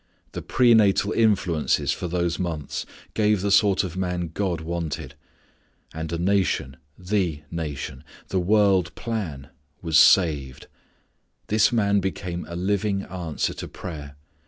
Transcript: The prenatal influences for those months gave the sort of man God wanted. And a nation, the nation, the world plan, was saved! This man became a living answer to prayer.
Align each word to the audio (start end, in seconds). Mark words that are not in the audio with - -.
The 0.31 0.41
prenatal 0.41 1.11
influences 1.11 1.91
for 1.91 2.07
those 2.07 2.39
months 2.39 2.87
gave 3.13 3.41
the 3.41 3.51
sort 3.51 3.83
of 3.83 3.95
man 3.95 4.31
God 4.33 4.59
wanted. 4.59 5.13
And 5.93 6.11
a 6.11 6.17
nation, 6.17 6.77
the 6.97 7.43
nation, 7.51 8.03
the 8.29 8.39
world 8.39 8.95
plan, 8.95 9.49
was 9.83 9.99
saved! 9.99 10.65
This 11.49 11.71
man 11.71 11.99
became 11.99 12.47
a 12.49 12.55
living 12.55 13.03
answer 13.03 13.53
to 13.53 13.67
prayer. 13.67 14.15